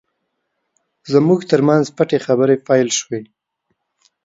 زموږ 1.13 1.39
ترمنځ 1.51 1.85
پټې 1.97 2.17
خبرې 2.25 2.55
پیل 2.67 2.89
شوې. 2.99 3.21